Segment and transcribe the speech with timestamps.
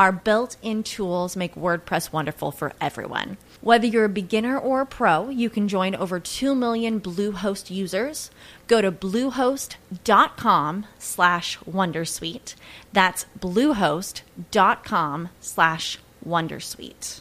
[0.00, 3.36] Our built in tools make WordPress wonderful for everyone.
[3.60, 8.30] Whether you're a beginner or a pro, you can join over 2 million Bluehost users.
[8.66, 12.54] Go to bluehost.com slash wondersuite.
[12.94, 17.20] That's bluehost.com slash wondersuite.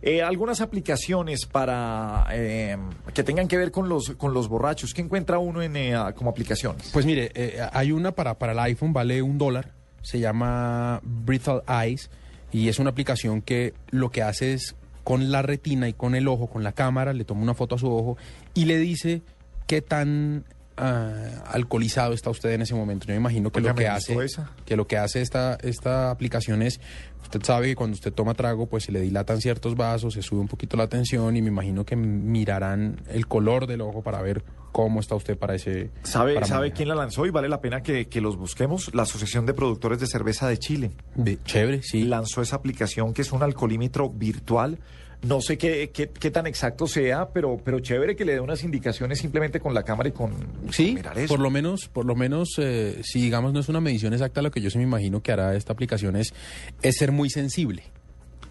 [0.00, 2.78] Eh, algunas aplicaciones para eh,
[3.12, 4.94] que tengan que ver con los con los borrachos.
[4.94, 6.88] ¿Qué encuentra uno en eh, como aplicaciones?
[6.94, 11.62] Pues mire, eh, hay una para, para el iPhone, vale un dólar, se llama Breathal
[11.68, 12.10] Eyes
[12.52, 14.74] y es una aplicación que lo que hace es
[15.04, 17.78] con la retina y con el ojo, con la cámara, le toma una foto a
[17.78, 18.18] su ojo
[18.54, 19.22] y le dice
[19.66, 20.44] qué tan
[20.76, 23.06] ah, alcoholizado está usted en ese momento.
[23.06, 24.50] Yo me imagino que lo que hace esa.
[24.66, 26.80] que lo que hace esta esta aplicación es
[27.22, 30.40] usted sabe que cuando usted toma trago pues se le dilatan ciertos vasos, se sube
[30.40, 34.42] un poquito la tensión y me imagino que mirarán el color del ojo para ver
[34.72, 36.76] cómo está usted para ese ¿Sabe, para ¿sabe manejar.
[36.76, 37.26] quién la lanzó?
[37.26, 38.94] Y vale la pena que, que los busquemos.
[38.94, 42.04] La Asociación de Productores de Cerveza de Chile Ve- Chévere, sí.
[42.04, 44.78] lanzó esa aplicación que es un alcoholímetro virtual.
[45.20, 48.62] No sé qué, qué, qué tan exacto sea, pero, pero chévere que le dé unas
[48.62, 50.32] indicaciones simplemente con la cámara y con,
[50.70, 51.26] Sí, mirar eso.
[51.34, 54.52] por lo menos, por lo menos, eh, si digamos no es una medición exacta, lo
[54.52, 56.32] que yo sí me imagino que hará esta aplicación es,
[56.82, 57.82] es ser muy sensible.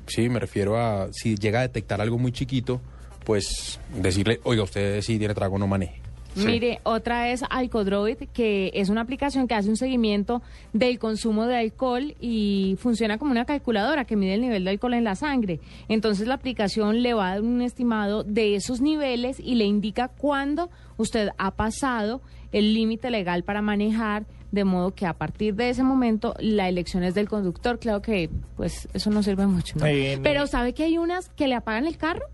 [0.07, 2.81] Sí, me refiero a si llega a detectar algo muy chiquito,
[3.23, 6.01] pues decirle, oiga, usted si tiene trago no maneje.
[6.45, 10.41] Mire, otra es Alcodroid, que es una aplicación que hace un seguimiento
[10.73, 14.93] del consumo de alcohol y funciona como una calculadora que mide el nivel de alcohol
[14.93, 15.59] en la sangre.
[15.89, 20.07] Entonces la aplicación le va a dar un estimado de esos niveles y le indica
[20.09, 22.21] cuándo usted ha pasado
[22.51, 27.03] el límite legal para manejar, de modo que a partir de ese momento la elección
[27.03, 27.79] es del conductor.
[27.79, 29.77] Claro que pues eso no sirve mucho.
[29.77, 29.85] ¿no?
[29.85, 32.25] En- Pero ¿sabe que hay unas que le apagan el carro?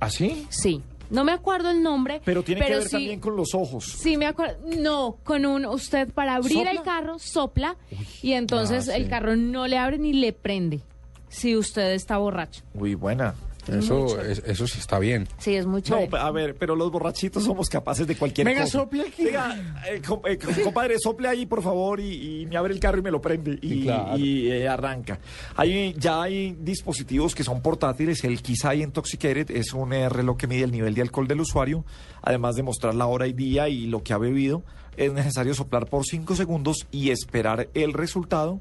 [0.00, 0.44] ¿Ah, sí?
[0.50, 0.82] Sí.
[1.10, 2.20] No me acuerdo el nombre.
[2.24, 3.84] Pero tiene que ver sí- también con los ojos.
[3.84, 4.56] Sí, me acuerdo.
[4.78, 6.70] No, con un usted para abrir ¿Sopla?
[6.70, 7.76] el carro sopla
[8.22, 9.02] y entonces Ah, sí.
[9.02, 10.80] el carro no le abre ni le prende
[11.28, 12.62] si usted está borracho.
[12.74, 13.34] Muy buena.
[13.68, 15.26] Eso, es- eso sí está bien.
[15.38, 18.80] Sí, es muy No, a ver, pero los borrachitos somos capaces de cualquier Venga, cosa.
[18.80, 19.24] sople aquí.
[19.24, 22.80] Venga, eh, com- eh, com- compadre, sople ahí, por favor, y, y me abre el
[22.80, 23.58] carro y me lo prende.
[23.62, 24.18] Y, Sí, claro.
[24.18, 25.18] y, eh, arranca.
[25.56, 28.22] Hay, ya hay dispositivos que son portátiles.
[28.24, 31.84] El Kisai Intoxicated es un eh, reloj que mide el nivel de alcohol del usuario,
[32.22, 34.62] además de mostrar la hora y día y lo que ha bebido.
[34.96, 38.60] Es necesario soplar por 5 segundos y esperar el resultado.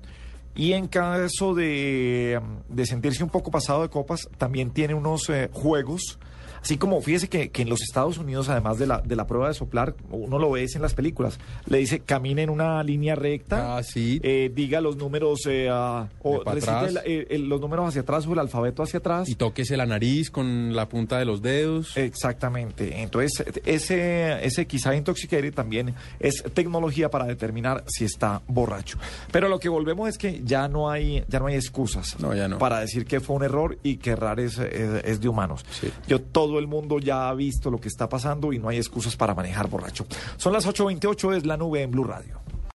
[0.56, 5.30] Y en caso de, mm, de sentirse un poco pasado de copas, también tiene unos
[5.30, 6.20] eh, juegos.
[6.64, 9.50] Así como, fíjese que, que en los Estados Unidos, además de la, de la prueba
[9.50, 11.38] de soplar, uno lo ve en las películas,
[11.68, 14.20] le dice camine en una línea recta, Ah, sí.
[14.24, 16.42] eh, diga los números, eh, o
[17.06, 19.28] el- el- los números hacia atrás o el alfabeto hacia atrás.
[19.28, 21.98] Y tóquese la nariz con la punta de los dedos.
[21.98, 23.02] Exactamente.
[23.02, 28.98] Entonces, ese, ese quizá intoxicated también es tecnología para determinar si está borracho.
[29.32, 32.48] Pero lo que volvemos es que ya no hay, ya no hay excusas No, ya
[32.48, 32.58] no.
[32.58, 35.66] para decir que fue un error y que errar es, es- es de humanos.
[35.72, 35.90] Sí.
[36.08, 36.22] Yo,
[36.54, 39.34] todo el mundo ya ha visto lo que está pasando y no hay excusas para
[39.34, 40.06] manejar borracho.
[40.38, 42.42] Son las 8.28, es la nube en Blue Radio.